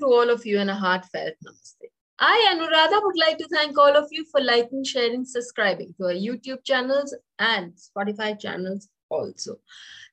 [0.00, 1.88] To all of you and a heartfelt namaste.
[2.20, 6.12] I, Anuradha, would like to thank all of you for liking, sharing, subscribing to our
[6.12, 9.56] YouTube channels and Spotify channels also.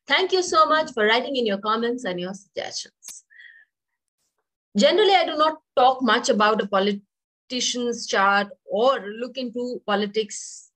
[0.07, 3.25] Thank you so much for writing in your comments and your suggestions.
[4.77, 10.71] Generally, I do not talk much about a politician's chart or look into politics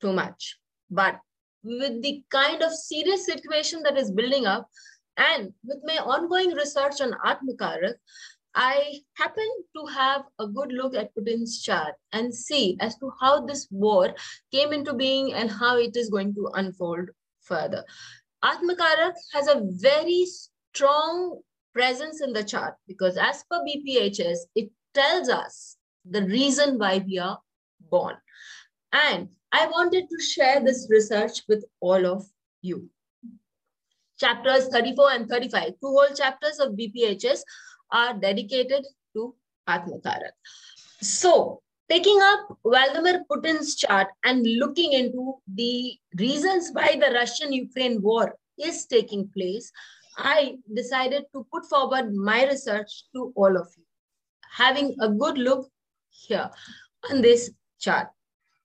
[0.00, 0.58] too much.
[0.90, 1.20] But
[1.62, 4.68] with the kind of serious situation that is building up,
[5.16, 7.94] and with my ongoing research on Atmakarak,
[8.54, 13.44] I happen to have a good look at Putin's chart and see as to how
[13.44, 14.14] this war
[14.52, 17.10] came into being and how it is going to unfold
[17.42, 17.84] further.
[18.44, 21.40] Atmakarak has a very strong
[21.72, 25.76] presence in the chart because as per BPHS, it tells us
[26.08, 27.38] the reason why we are
[27.90, 28.16] born.
[28.92, 32.24] And I wanted to share this research with all of
[32.62, 32.88] you.
[34.20, 37.40] Chapters 34 and 35, two whole chapters of BPHS
[37.94, 39.34] are dedicated to
[39.68, 40.34] Atmakarak.
[41.00, 48.34] So, taking up Vladimir Putin's chart and looking into the reasons why the Russian-Ukraine war
[48.58, 49.70] is taking place,
[50.16, 53.84] I decided to put forward my research to all of you.
[54.50, 55.68] Having a good look
[56.10, 56.50] here
[57.10, 58.08] on this chart.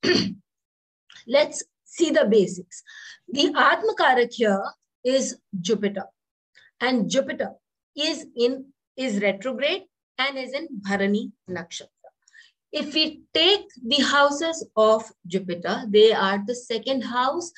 [1.27, 2.83] Let's see the basics.
[3.27, 4.63] The Atmakarak here
[5.03, 6.05] is Jupiter.
[6.79, 7.53] And Jupiter
[7.95, 8.65] is in
[8.99, 9.83] is retrograde
[10.19, 11.87] and is in Bharani Nakshatra.
[12.71, 17.51] If we take the houses of Jupiter, they are the second house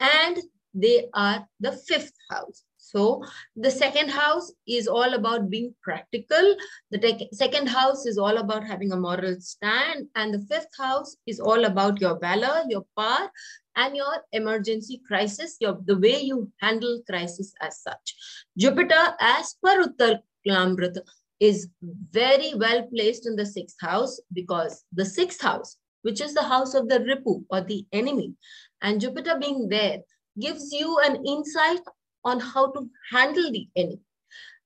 [0.00, 0.38] and
[0.74, 2.64] they are the fifth house.
[2.78, 3.22] So
[3.56, 6.56] the second house is all about being practical.
[6.90, 10.08] The second house is all about having a moral stand.
[10.14, 13.30] And the fifth house is all about your valor, your power,
[13.74, 18.14] and your emergency crisis, your, the way you handle crisis as such.
[18.56, 21.02] Jupiter, as per Uttar Kalamrita,
[21.40, 21.68] is
[22.10, 26.74] very well placed in the sixth house because the sixth house, which is the house
[26.74, 28.34] of the Ripu or the enemy,
[28.80, 30.00] and Jupiter being there,
[30.40, 31.80] gives you an insight
[32.24, 34.00] on how to handle the enemy.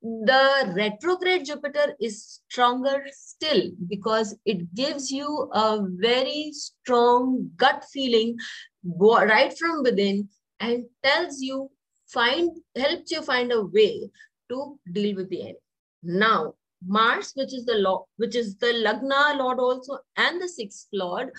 [0.03, 8.37] The retrograde Jupiter is stronger still because it gives you a very strong gut feeling
[8.83, 11.71] right from within and tells you,
[12.09, 14.11] find, helps you find a way
[14.51, 15.59] to deal with the enemy.
[16.03, 16.55] Now,
[16.87, 21.31] Mars, which is the law, which is the Lagna Lord also, and the sixth Lord,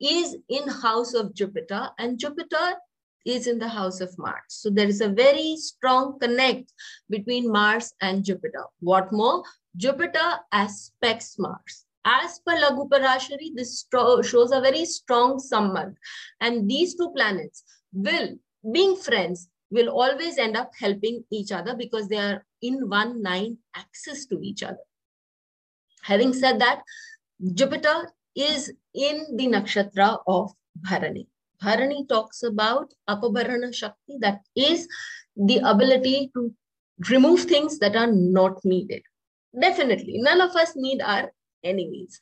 [0.00, 2.74] is in house of Jupiter, and Jupiter
[3.24, 4.42] is in the house of Mars.
[4.48, 6.72] So there is a very strong connect
[7.10, 8.64] between Mars and Jupiter.
[8.80, 9.42] What more?
[9.76, 11.84] Jupiter aspects Mars.
[12.04, 13.84] As per Laghu Parashari, this
[14.28, 15.94] shows a very strong sambandh.
[16.40, 18.30] And these two planets will,
[18.72, 23.58] being friends, will always end up helping each other because they are in one nine
[23.74, 24.84] axis to each other.
[26.02, 26.82] Having said that,
[27.54, 31.26] Jupiter is in the nakshatra of Bharani.
[31.62, 34.88] Bharani talks about Apabharana Shakti, that is
[35.36, 36.54] the ability to
[37.10, 39.02] remove things that are not needed.
[39.60, 41.32] Definitely, none of us need our
[41.64, 42.20] enemies.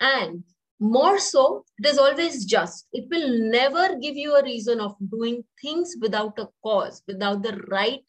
[0.00, 0.44] And
[0.78, 2.86] more so, it is always just.
[2.92, 7.58] It will never give you a reason of doing things without a cause, without the
[7.68, 8.04] right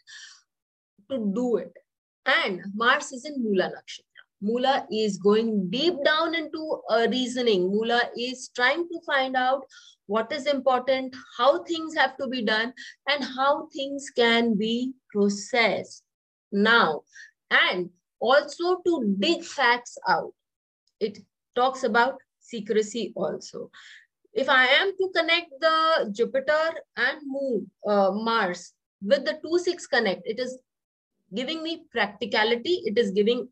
[1.09, 1.73] to do it.
[2.25, 4.03] And Mars is in Mula Nakshatra.
[4.41, 7.69] Mula is going deep down into a reasoning.
[7.69, 9.65] Mula is trying to find out
[10.05, 12.73] what is important, how things have to be done,
[13.07, 16.03] and how things can be processed
[16.51, 17.01] now.
[17.49, 17.89] And
[18.19, 20.33] also to dig facts out.
[20.99, 21.19] It
[21.55, 23.71] talks about secrecy also.
[24.33, 30.21] If I am to connect the Jupiter and Moon, uh, Mars with the 2-6 connect,
[30.25, 30.57] it is
[31.33, 32.81] giving me practicality.
[32.85, 33.47] It is giving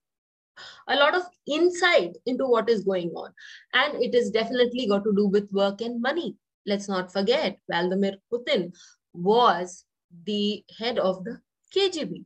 [0.88, 3.34] a lot of insight into what is going on.
[3.74, 6.36] And it is definitely got to do with work and money.
[6.66, 8.74] Let's not forget, Vladimir Putin
[9.14, 9.86] was
[10.26, 11.40] the head of the
[11.76, 12.26] KGB.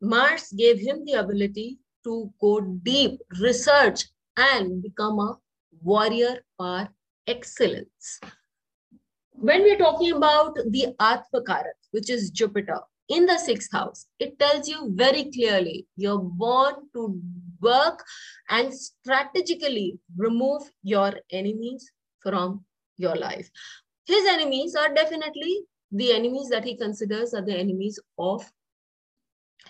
[0.00, 4.04] Mars gave him the ability to go deep, research,
[4.36, 5.36] and become a
[5.82, 6.88] warrior par
[7.26, 8.20] excellence.
[9.32, 14.68] When we're talking about the Atmakarak, which is Jupiter, in the sixth house, it tells
[14.68, 17.20] you very clearly you're born to
[17.60, 18.04] work
[18.48, 21.90] and strategically remove your enemies
[22.22, 22.64] from
[22.96, 23.50] your life.
[24.06, 25.62] His enemies are definitely
[25.92, 28.44] the enemies that he considers are the enemies of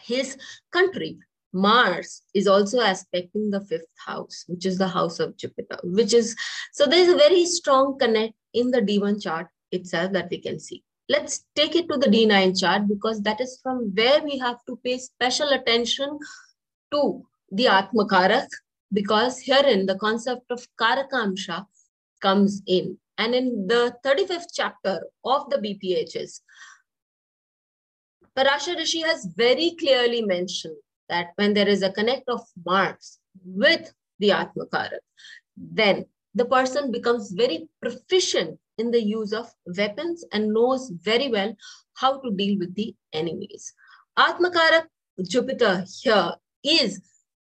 [0.03, 0.37] his
[0.73, 1.19] country.
[1.53, 6.37] Mars is also aspecting the fifth house, which is the house of Jupiter, which is,
[6.73, 10.83] so there's a very strong connect in the D1 chart itself that we can see.
[11.08, 14.76] Let's take it to the D9 chart because that is from where we have to
[14.85, 16.19] pay special attention
[16.93, 18.49] to the Atmakarak
[18.93, 21.67] because herein the concept of Karakamsha
[22.20, 22.99] comes in.
[23.19, 26.41] And in the 35th chapter of the BPHS,
[28.37, 30.76] Parashar Rishi has very clearly mentioned
[31.09, 35.05] that when there is a connect of Mars with the Atmakarak,
[35.56, 36.05] then
[36.35, 41.55] the person becomes very proficient in the use of weapons and knows very well
[41.94, 43.73] how to deal with the enemies.
[44.19, 44.87] Atmakarak
[45.23, 46.32] Jupiter here
[46.62, 47.00] is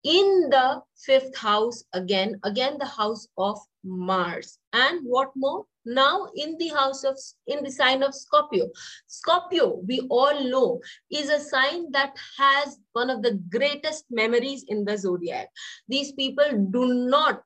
[0.03, 4.59] in the fifth house again, again the house of Mars.
[4.73, 5.65] And what more?
[5.85, 7.17] Now in the house of,
[7.47, 8.69] in the sign of Scorpio.
[9.07, 10.79] Scorpio, we all know,
[11.11, 15.49] is a sign that has one of the greatest memories in the zodiac.
[15.87, 17.43] These people do not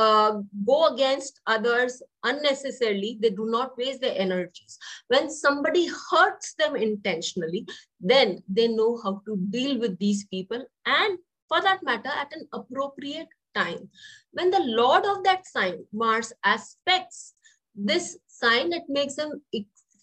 [0.00, 0.32] uh,
[0.66, 3.18] go against others unnecessarily.
[3.20, 4.78] They do not waste their energies.
[5.08, 7.66] When somebody hurts them intentionally,
[8.00, 11.18] then they know how to deal with these people and
[11.48, 13.90] for that matter at an appropriate time.
[14.32, 17.34] When the Lord of that sign, Mars, aspects
[17.74, 19.42] this sign, it makes them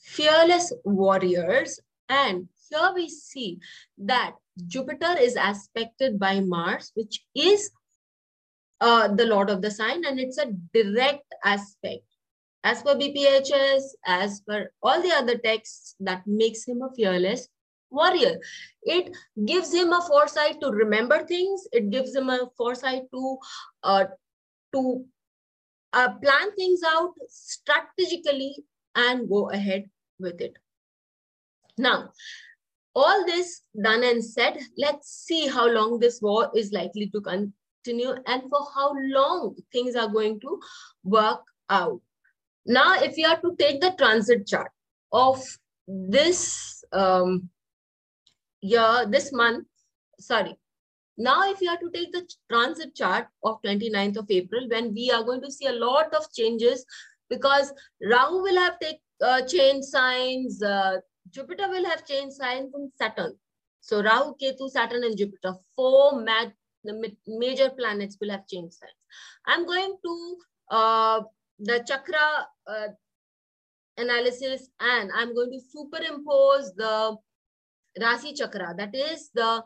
[0.04, 1.80] fearless warriors.
[2.10, 3.60] And here we see
[3.98, 4.36] that
[4.68, 7.72] Jupiter is aspected by Mars, which is
[8.82, 12.04] uh, the Lord of the sign, and it's a direct aspect.
[12.64, 17.48] As per BPHS, as per all the other texts, that makes him a fearless
[17.90, 18.40] warrior.
[18.84, 19.16] It
[19.46, 21.68] gives him a foresight to remember things.
[21.72, 23.38] It gives him a foresight to
[23.84, 24.06] uh,
[24.74, 25.06] to
[25.94, 28.66] uh, plan things out strategically
[28.96, 29.90] and go ahead
[30.20, 30.58] with it.
[31.78, 32.12] Now,
[32.96, 37.22] all this done and said, let's see how long this war is likely to
[37.88, 40.60] continue and for how long things are going to
[41.04, 42.00] work out.
[42.66, 44.72] Now, if you are to take the transit chart
[45.12, 45.44] of
[45.88, 47.50] this um,
[48.62, 49.66] year, this month,
[50.20, 50.56] sorry,
[51.18, 55.12] now if you are to take the transit chart of 29th of April, when we
[55.12, 56.86] are going to see a lot of changes
[57.30, 60.98] because Rahu will have take uh, change signs, uh,
[61.32, 63.34] Jupiter will have change signs and Saturn.
[63.82, 66.54] So Rahu, Ketu, Saturn and Jupiter, four mad
[66.88, 68.92] the major planets will have changed signs.
[69.46, 70.38] I'm going to
[70.72, 71.22] uh,
[71.60, 72.88] the chakra uh,
[73.98, 77.18] analysis and I'm going to superimpose the
[78.00, 79.64] Rasi chakra, that is the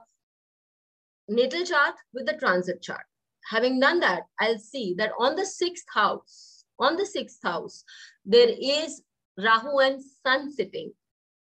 [1.28, 3.06] natal chart with the transit chart.
[3.50, 7.84] Having done that, I'll see that on the sixth house, on the sixth house,
[8.26, 9.02] there is
[9.38, 10.92] Rahu and Sun sitting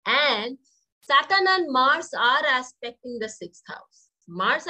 [0.07, 0.59] and
[1.03, 4.09] Saturn and Mars are aspecting the sixth house.
[4.29, 4.67] Mars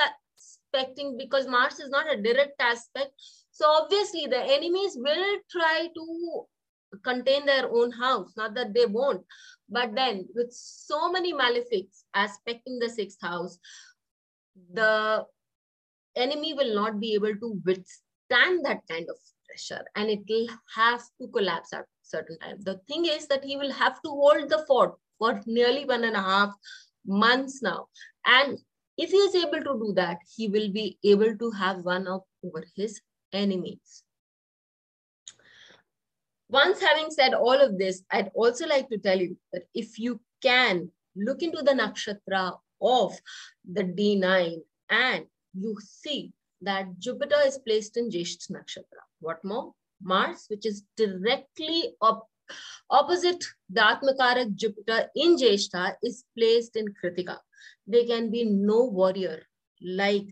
[0.72, 3.12] aspecting because Mars is not a direct aspect.
[3.50, 6.44] So obviously the enemies will try to
[7.04, 9.24] contain their own house, not that they won't.
[9.68, 13.58] But then with so many malefics aspecting the sixth house,
[14.72, 15.24] the
[16.16, 21.02] enemy will not be able to withstand that kind of pressure and it will have
[21.20, 22.56] to collapse at certain time.
[22.60, 26.16] The thing is that he will have to hold the fort for nearly one and
[26.16, 26.52] a half
[27.06, 27.86] months now.
[28.26, 28.58] And
[29.00, 32.24] if he is able to do that, he will be able to have one up
[32.44, 33.00] over his
[33.32, 34.02] enemies.
[36.50, 40.20] Once having said all of this, I'd also like to tell you that if you
[40.42, 43.18] can look into the nakshatra of
[43.64, 44.56] the D9
[44.90, 49.02] and you see that Jupiter is placed in Jeshth nakshatra.
[49.20, 49.72] What more?
[50.02, 52.29] Mars, which is directly op
[52.90, 57.38] opposite the Atmakarak Jupiter in Jeshta, is placed in Kritika
[57.90, 59.42] there can be no warrior
[59.82, 60.28] like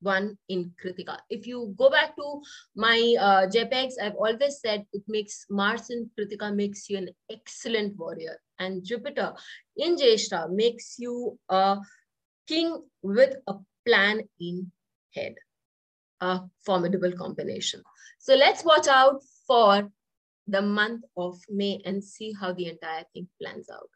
[0.00, 1.18] one in Kritika.
[1.30, 2.42] If you go back to
[2.74, 7.96] my uh, JPEGs, I've always said it makes Mars in Kritika makes you an excellent
[7.96, 8.36] warrior.
[8.58, 9.32] And Jupiter
[9.76, 11.78] in Jeshta makes you a
[12.48, 13.54] king with a
[13.86, 14.72] plan in
[15.14, 15.34] head.
[16.20, 17.82] A formidable combination.
[18.18, 19.90] So let's watch out for
[20.46, 23.88] the month of May and see how the entire thing plans out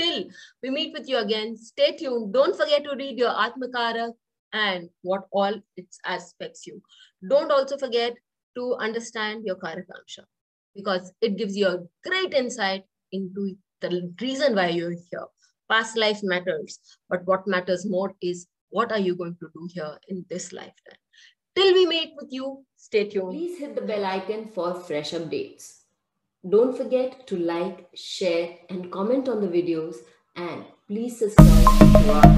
[0.00, 0.24] till
[0.62, 2.32] we meet with you again, stay tuned.
[2.32, 4.12] Don't forget to read your Atmakara
[4.52, 6.82] and what all its aspects you.
[7.28, 8.14] Don't also forget
[8.56, 10.24] to understand your Karakamsha
[10.74, 15.26] because it gives you a great insight into the reason why you're here.
[15.70, 19.98] Past life matters, but what matters more is what are you going to do here
[20.08, 21.00] in this lifetime.
[21.54, 23.30] Till we meet with you, stay tuned.
[23.30, 25.79] Please hit the bell icon for fresh updates.
[26.48, 29.96] Don't forget to like, share and comment on the videos
[30.34, 32.29] and please subscribe.